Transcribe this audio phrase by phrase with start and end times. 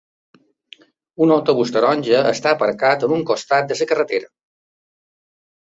[1.25, 4.31] Un autobús taronja està aparcat en un costat de la carretera.